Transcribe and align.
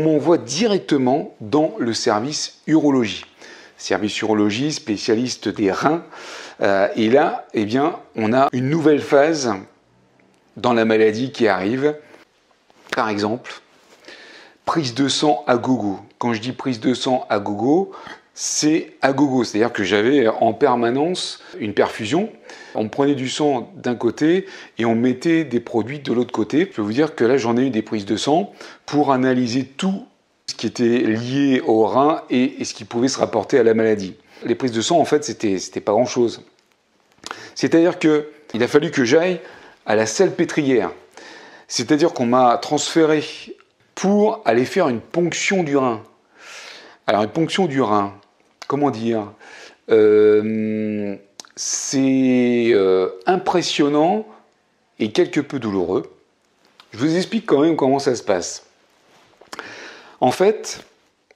m'envoie 0.00 0.38
directement 0.38 1.34
dans 1.40 1.74
le 1.78 1.92
service 1.92 2.60
urologie. 2.66 3.24
Service 3.76 4.20
urologie, 4.20 4.72
spécialiste 4.72 5.48
des 5.48 5.72
reins. 5.72 6.04
Euh, 6.60 6.88
et 6.94 7.10
là, 7.10 7.46
eh 7.54 7.64
bien, 7.64 7.96
on 8.14 8.32
a 8.32 8.48
une 8.52 8.68
nouvelle 8.68 9.00
phase 9.00 9.52
dans 10.56 10.72
la 10.72 10.84
maladie 10.84 11.32
qui 11.32 11.48
arrive. 11.48 11.96
Par 12.94 13.08
exemple, 13.08 13.60
prise 14.64 14.94
de 14.94 15.08
sang 15.08 15.44
à 15.46 15.56
gogo. 15.56 15.98
Quand 16.18 16.32
je 16.32 16.40
dis 16.40 16.52
prise 16.52 16.80
de 16.80 16.94
sang 16.94 17.26
à 17.28 17.38
gogo, 17.38 17.92
c'est 18.34 18.94
à 19.02 19.12
gogo, 19.12 19.44
c'est-à-dire 19.44 19.72
que 19.72 19.84
j'avais 19.84 20.28
en 20.28 20.52
permanence 20.52 21.42
une 21.58 21.74
perfusion. 21.74 22.30
On 22.74 22.88
prenait 22.88 23.14
du 23.14 23.28
sang 23.28 23.72
d'un 23.76 23.94
côté 23.94 24.46
et 24.78 24.84
on 24.84 24.94
mettait 24.94 25.44
des 25.44 25.60
produits 25.60 26.00
de 26.00 26.12
l'autre 26.12 26.32
côté. 26.32 26.60
Je 26.60 26.76
peux 26.76 26.82
vous 26.82 26.92
dire 26.92 27.14
que 27.14 27.24
là, 27.24 27.36
j'en 27.36 27.56
ai 27.56 27.66
eu 27.66 27.70
des 27.70 27.82
prises 27.82 28.06
de 28.06 28.16
sang 28.16 28.52
pour 28.86 29.12
analyser 29.12 29.64
tout 29.64 30.06
ce 30.46 30.54
qui 30.54 30.66
était 30.66 30.98
lié 31.00 31.60
au 31.66 31.86
rein 31.86 32.22
et, 32.30 32.64
ce 32.64 32.74
qui 32.74 32.84
pouvait 32.84 33.08
se 33.08 33.18
rapporter 33.18 33.58
à 33.58 33.62
la 33.62 33.74
maladie. 33.74 34.14
Les 34.44 34.54
prises 34.54 34.72
de 34.72 34.80
sang, 34.80 34.98
en 34.98 35.04
fait, 35.04 35.24
c'était, 35.24 35.80
pas 35.80 35.92
grand-chose. 35.92 36.42
C'est-à-dire 37.54 37.98
qu'il 37.98 38.62
a 38.62 38.68
fallu 38.68 38.90
que 38.90 39.04
j'aille 39.04 39.40
à 39.86 39.96
la 39.96 40.06
salpêtrière. 40.06 40.90
C'est-à-dire 41.68 42.12
qu'on 42.12 42.26
m'a 42.26 42.58
transféré 42.58 43.24
pour 43.94 44.42
aller 44.44 44.64
faire 44.64 44.88
une 44.88 45.00
ponction 45.00 45.62
du 45.62 45.76
rein. 45.76 46.02
Alors, 47.06 47.22
une 47.22 47.30
ponction 47.30 47.66
du 47.66 47.80
rein, 47.80 48.14
comment 48.66 48.90
dire? 48.90 49.32
Euh, 49.90 51.16
C'est 51.56 51.98
impressionnant 53.32 54.26
et 54.98 55.12
quelque 55.12 55.40
peu 55.40 55.58
douloureux. 55.58 56.12
Je 56.92 56.98
vous 56.98 57.16
explique 57.16 57.46
quand 57.46 57.60
même 57.60 57.76
comment 57.76 57.98
ça 57.98 58.14
se 58.14 58.22
passe. 58.22 58.66
En 60.20 60.30
fait, 60.30 60.84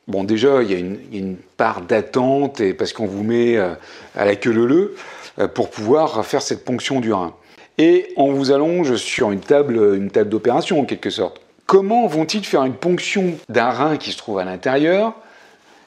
bon, 0.07 0.25
déjà, 0.25 0.63
il 0.63 0.71
y 0.71 0.75
a 0.75 0.79
une, 0.79 1.37
part 1.57 1.81
d'attente 1.81 2.63
parce 2.75 2.93
qu'on 2.93 3.07
vous 3.07 3.25
met 3.25 3.57
euh, 3.57 3.75
à 4.15 4.25
la 4.25 4.37
queue 4.37 4.53
leu 4.53 4.95
pour 5.55 5.71
pouvoir 5.71 6.25
faire 6.25 6.43
cette 6.43 6.65
ponction 6.65 7.01
du 7.01 7.13
rein. 7.13 7.35
Et 7.79 8.13
on 8.17 8.33
vous 8.33 8.53
allonge 8.53 8.97
sur 8.97 9.33
une 9.33 9.41
table, 9.41 9.97
une 9.97 10.11
table 10.11 10.31
d'opération 10.31 10.81
en 10.81 10.85
quelque 10.85 11.11
sorte. 11.11 11.41
Comment 11.67 12.07
vont-ils 12.07 12.45
faire 12.45 12.65
une 12.65 12.75
ponction 12.75 13.35
d'un 13.49 13.71
rein 13.71 13.97
qui 13.97 14.13
se 14.13 14.19
trouve 14.19 14.39
à 14.39 14.45
l'intérieur? 14.45 15.15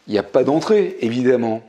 Il 0.08 0.14
n'y 0.14 0.20
a 0.20 0.24
pas 0.24 0.44
d'entrée, 0.44 0.98
évidemment. 1.02 1.62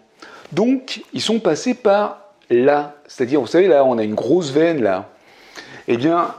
Donc, 0.53 1.03
ils 1.13 1.21
sont 1.21 1.39
passés 1.39 1.75
par 1.75 2.30
là. 2.51 2.95
C'est-à-dire, 3.07 3.41
vous 3.41 3.47
savez, 3.47 3.69
là, 3.69 3.85
on 3.85 3.99
a 3.99 4.03
une 4.03 4.15
grosse 4.15 4.51
veine, 4.51 4.83
là. 4.83 5.09
Eh 5.89 5.97
bien, 5.97 6.35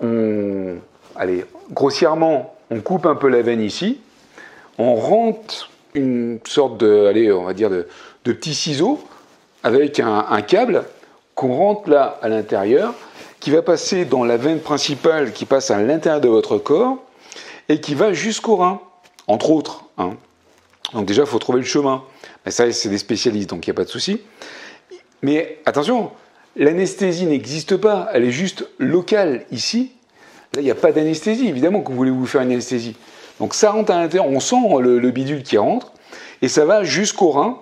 on... 0.00 0.76
Allez, 1.14 1.44
grossièrement, 1.70 2.54
on 2.70 2.80
coupe 2.80 3.06
un 3.06 3.14
peu 3.14 3.28
la 3.28 3.42
veine 3.42 3.60
ici. 3.60 4.00
On 4.78 4.94
rentre 4.94 5.70
une 5.94 6.40
sorte 6.46 6.78
de, 6.78 7.06
allez, 7.06 7.30
on 7.30 7.44
va 7.44 7.52
dire, 7.52 7.70
de, 7.70 7.86
de 8.24 8.32
petits 8.32 8.54
ciseaux 8.54 9.00
avec 9.62 10.00
un, 10.00 10.26
un 10.30 10.42
câble 10.42 10.84
qu'on 11.34 11.54
rentre 11.54 11.90
là 11.90 12.18
à 12.22 12.28
l'intérieur, 12.28 12.94
qui 13.40 13.50
va 13.50 13.62
passer 13.62 14.04
dans 14.04 14.24
la 14.24 14.36
veine 14.36 14.60
principale 14.60 15.32
qui 15.32 15.44
passe 15.44 15.70
à 15.70 15.82
l'intérieur 15.82 16.20
de 16.20 16.28
votre 16.28 16.58
corps 16.58 16.98
et 17.68 17.80
qui 17.80 17.94
va 17.94 18.12
jusqu'au 18.12 18.56
rein, 18.56 18.80
entre 19.26 19.50
autres. 19.50 19.84
Hein. 19.98 20.10
Donc 20.92 21.06
déjà, 21.06 21.22
il 21.22 21.28
faut 21.28 21.38
trouver 21.38 21.58
le 21.60 21.64
chemin. 21.64 22.02
Mais 22.44 22.52
ça, 22.52 22.70
c'est 22.72 22.88
des 22.88 22.98
spécialistes, 22.98 23.50
donc 23.50 23.66
il 23.66 23.70
n'y 23.70 23.74
a 23.74 23.76
pas 23.76 23.84
de 23.84 23.90
souci. 23.90 24.20
Mais 25.22 25.58
attention, 25.66 26.10
l'anesthésie 26.56 27.26
n'existe 27.26 27.76
pas, 27.76 28.08
elle 28.12 28.24
est 28.24 28.32
juste 28.32 28.68
locale 28.78 29.44
ici. 29.50 29.92
Là, 30.54 30.60
il 30.60 30.64
n'y 30.64 30.70
a 30.70 30.76
pas 30.76 30.92
d'anesthésie, 30.92 31.48
évidemment 31.48 31.80
que 31.80 31.88
vous 31.90 31.96
voulez 31.96 32.10
vous 32.10 32.26
faire 32.26 32.42
une 32.42 32.52
anesthésie. 32.52 32.96
Donc 33.40 33.54
ça 33.54 33.70
rentre 33.70 33.92
à 33.92 34.00
l'intérieur, 34.00 34.30
on 34.30 34.40
sent 34.40 34.56
le, 34.80 35.10
bidule 35.10 35.42
qui 35.42 35.56
rentre, 35.58 35.92
et 36.42 36.48
ça 36.48 36.64
va 36.64 36.84
jusqu'au 36.84 37.30
rein. 37.30 37.58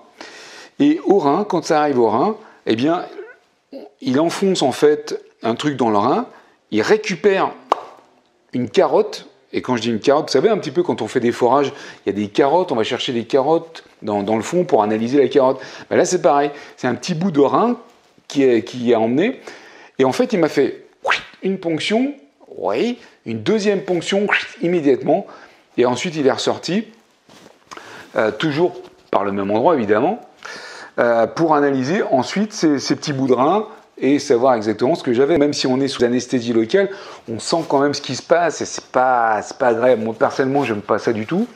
Et 0.78 1.00
au 1.04 1.18
rein, 1.18 1.44
quand 1.44 1.64
ça 1.64 1.80
arrive 1.80 2.00
au 2.00 2.08
rein, 2.08 2.36
eh 2.66 2.74
bien, 2.74 3.04
il 4.00 4.18
enfonce 4.18 4.62
en 4.62 4.72
fait 4.72 5.20
un 5.42 5.54
truc 5.54 5.76
dans 5.76 5.90
le 5.90 5.98
rein, 5.98 6.26
il 6.70 6.82
récupère 6.82 7.52
une 8.52 8.68
carotte 8.68 9.29
et 9.52 9.62
quand 9.62 9.76
je 9.76 9.82
dis 9.82 9.90
une 9.90 10.00
carotte, 10.00 10.28
vous 10.28 10.32
savez 10.32 10.48
un 10.48 10.58
petit 10.58 10.70
peu 10.70 10.82
quand 10.82 11.02
on 11.02 11.08
fait 11.08 11.20
des 11.20 11.32
forages, 11.32 11.72
il 12.04 12.08
y 12.08 12.10
a 12.10 12.12
des 12.12 12.28
carottes, 12.28 12.70
on 12.70 12.76
va 12.76 12.84
chercher 12.84 13.12
des 13.12 13.24
carottes 13.24 13.84
dans, 14.02 14.22
le 14.22 14.42
fond 14.42 14.64
pour 14.64 14.82
analyser 14.82 15.18
la 15.18 15.28
carotte. 15.28 15.60
Ben 15.90 15.96
là 15.96 16.04
c'est 16.04 16.22
pareil, 16.22 16.50
c'est 16.76 16.86
un 16.86 16.94
petit 16.94 17.14
bout 17.14 17.30
de 17.30 17.40
rein 17.40 17.76
qui, 18.28 18.44
est, 18.44 18.94
emmené. 18.94 19.40
Et 19.98 20.04
en 20.04 20.12
fait 20.12 20.32
il 20.32 20.38
m'a 20.38 20.48
fait 20.48 20.84
une 21.42 21.58
ponction, 21.58 22.14
oui, 22.56 22.98
une 23.26 23.42
deuxième 23.42 23.82
ponction 23.82 24.26
immédiatement. 24.62 25.26
Et 25.76 25.84
ensuite 25.84 26.14
il 26.14 26.26
est 26.26 26.32
ressorti, 26.32 26.84
euh, 28.16 28.30
toujours 28.30 28.80
par 29.10 29.24
le 29.24 29.32
même 29.32 29.50
endroit 29.50 29.74
évidemment, 29.74 30.20
euh, 31.00 31.26
pour 31.26 31.56
analyser 31.56 32.02
ensuite 32.04 32.52
ces 32.52 32.94
petits 32.94 33.12
bouts 33.12 33.26
de 33.26 33.32
rein 33.32 33.66
et 34.00 34.18
savoir 34.18 34.54
exactement 34.54 34.94
ce 34.94 35.02
que 35.02 35.12
j'avais. 35.12 35.38
Même 35.38 35.52
si 35.52 35.66
on 35.66 35.78
est 35.80 35.88
sous 35.88 36.02
anesthésie 36.04 36.52
locale, 36.52 36.88
on 37.30 37.38
sent 37.38 37.64
quand 37.68 37.80
même 37.80 37.94
ce 37.94 38.00
qui 38.00 38.16
se 38.16 38.22
passe 38.22 38.60
et 38.60 38.64
c'est 38.64 38.86
pas, 38.86 39.40
pas 39.58 39.68
agréable. 39.68 40.02
Moi, 40.02 40.14
personnellement, 40.18 40.64
j'aime 40.64 40.80
pas 40.80 40.98
ça 40.98 41.12
du 41.12 41.26
tout. 41.26 41.46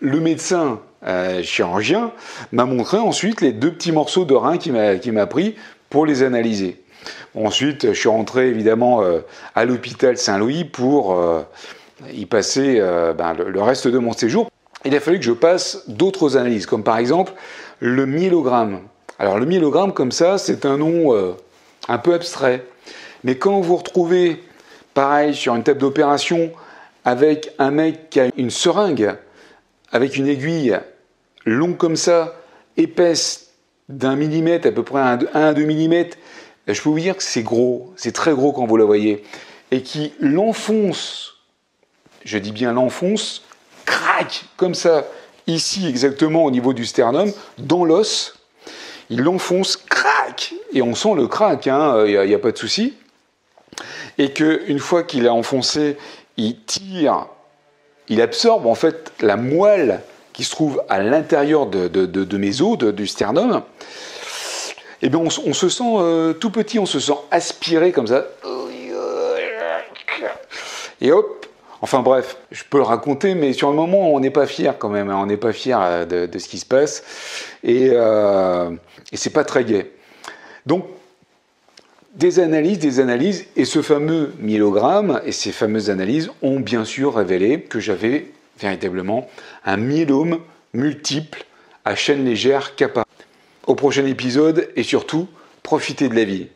Le 0.00 0.18
médecin 0.20 0.80
euh, 1.06 1.42
chirurgien 1.42 2.12
m'a 2.52 2.64
montré 2.64 2.98
ensuite 2.98 3.40
les 3.40 3.52
deux 3.52 3.72
petits 3.72 3.92
morceaux 3.92 4.24
de 4.24 4.34
rein 4.34 4.58
qu'il 4.58 4.72
m'a 5.12 5.26
pris 5.26 5.56
pour 5.90 6.06
les 6.06 6.22
analyser. 6.22 6.80
ensuite, 7.34 7.88
je 7.88 7.98
suis 7.98 8.08
rentré 8.08 8.48
évidemment 8.48 9.02
euh, 9.02 9.20
à 9.54 9.64
l'hôpital 9.64 10.16
Saint-Louis 10.16 10.64
pour 10.64 11.14
euh, 11.14 11.42
y 12.12 12.26
passer 12.26 12.80
ben, 13.16 13.34
le, 13.34 13.62
reste 13.62 13.86
de 13.86 13.98
mon 13.98 14.12
séjour. 14.12 14.48
Il 14.84 14.94
a 14.96 15.00
fallu 15.00 15.18
que 15.18 15.24
je 15.24 15.32
passe 15.32 15.84
d'autres 15.88 16.36
analyses, 16.36 16.66
comme 16.66 16.82
par 16.82 16.98
exemple 16.98 17.32
le 17.78 18.06
myélogramme. 18.06 18.80
Alors 19.18 19.38
le 19.38 19.46
myélogramme, 19.46 19.92
comme 19.92 20.10
ça, 20.10 20.38
c'est 20.38 20.66
un 20.66 20.78
nom 20.78 21.34
un 21.88 21.98
peu 21.98 22.14
abstrait. 22.14 22.64
Mais 23.24 23.36
quand 23.36 23.60
vous 23.60 23.76
retrouvez, 23.76 24.42
pareil, 24.94 25.34
sur 25.34 25.54
une 25.54 25.62
table 25.62 25.80
d'opération, 25.80 26.52
avec 27.04 27.52
un 27.58 27.70
mec 27.70 28.10
qui 28.10 28.20
a 28.20 28.28
une 28.36 28.50
seringue, 28.50 29.16
avec 29.90 30.16
une 30.16 30.28
aiguille 30.28 30.78
longue 31.44 31.76
comme 31.76 31.96
ça, 31.96 32.34
épaisse 32.76 33.48
d'un 33.88 34.16
millimètre, 34.16 34.68
à 34.68 34.72
peu 34.72 34.82
près 34.82 35.00
1 35.00 35.28
à 35.34 35.54
2 35.54 35.64
millimètres, 35.64 36.16
je 36.66 36.80
peux 36.80 36.88
vous 36.88 36.98
dire 36.98 37.16
que 37.16 37.22
c'est 37.22 37.42
gros, 37.42 37.92
c'est 37.96 38.12
très 38.12 38.32
gros 38.32 38.52
quand 38.52 38.66
vous 38.66 38.76
la 38.76 38.84
voyez, 38.84 39.24
et 39.70 39.82
qui 39.82 40.12
l'enfonce, 40.20 41.34
je 42.24 42.38
dis 42.38 42.52
bien 42.52 42.72
l'enfonce, 42.72 43.42
crac, 43.84 44.44
comme 44.56 44.74
ça, 44.74 45.04
ici 45.46 45.86
exactement 45.88 46.44
au 46.44 46.50
niveau 46.50 46.72
du 46.72 46.86
sternum, 46.86 47.32
dans 47.58 47.84
l'os, 47.84 48.38
il 49.10 49.20
l'enfonce, 49.20 49.76
crac, 49.76 50.11
et 50.72 50.82
on 50.82 50.94
sent 50.94 51.14
le 51.16 51.26
crack, 51.26 51.66
il 51.66 52.26
n'y 52.26 52.34
a, 52.34 52.38
pas 52.38 52.52
de 52.52 52.58
souci. 52.58 52.94
Et 54.18 54.32
qu'une 54.32 54.78
fois 54.78 55.02
qu'il 55.02 55.26
a 55.26 55.32
enfoncé, 55.32 55.96
il 56.36 56.58
tire, 56.60 57.26
il 58.08 58.20
absorbe 58.20 58.66
en 58.66 58.74
fait 58.74 59.12
la 59.20 59.36
moelle 59.36 60.00
qui 60.32 60.44
se 60.44 60.50
trouve 60.50 60.82
à 60.88 61.00
l'intérieur 61.00 61.66
de, 61.66 62.36
mes 62.36 62.62
os, 62.62 62.78
du 62.78 63.06
sternum. 63.06 63.62
Et 65.00 65.06
eh 65.06 65.08
bien 65.08 65.18
on, 65.18 65.30
se 65.30 65.68
sent 65.68 65.82
euh, 65.98 66.32
tout 66.32 66.50
petit, 66.50 66.78
on 66.78 66.86
se 66.86 67.00
sent 67.00 67.16
aspiré 67.32 67.90
comme 67.90 68.06
ça. 68.06 68.24
Et 71.00 71.10
hop, 71.10 71.42
Enfin 71.84 72.00
bref, 72.00 72.36
je 72.52 72.62
peux 72.70 72.78
le 72.78 72.84
raconter, 72.84 73.34
mais 73.34 73.52
sur 73.52 73.68
le 73.68 73.74
moment, 73.74 74.14
on 74.14 74.20
n'est 74.20 74.30
pas 74.30 74.46
fier 74.46 74.78
quand 74.78 74.88
même. 74.88 75.10
Hein. 75.10 75.18
on 75.20 75.26
n'est 75.26 75.36
pas 75.36 75.52
fier 75.52 75.80
euh, 75.82 76.04
de, 76.28 76.38
ce 76.38 76.46
qui 76.46 76.58
se 76.58 76.64
passe. 76.64 77.02
Et, 77.64 77.90
euh, 77.92 78.70
et 79.10 79.16
c'est 79.16 79.30
pas 79.30 79.42
très 79.42 79.64
gai. 79.64 79.90
Donc, 80.66 80.86
des 82.14 82.40
analyses, 82.40 82.78
des 82.78 83.00
analyses, 83.00 83.46
et 83.56 83.64
ce 83.64 83.80
fameux 83.80 84.34
myélogramme 84.38 85.20
et 85.24 85.32
ces 85.32 85.52
fameuses 85.52 85.90
analyses 85.90 86.30
ont 86.42 86.60
bien 86.60 86.84
sûr 86.84 87.14
révélé 87.14 87.62
que 87.62 87.80
j'avais 87.80 88.26
véritablement 88.60 89.28
un 89.64 89.76
myélome 89.76 90.40
multiple 90.74 91.44
à 91.84 91.94
chaîne 91.94 92.24
légère 92.24 92.76
kappa. 92.76 93.04
Au 93.66 93.74
prochain 93.74 94.04
épisode, 94.06 94.68
et 94.76 94.82
surtout, 94.82 95.26
profitez 95.62 96.08
de 96.08 96.14
la 96.14 96.24
vie. 96.24 96.48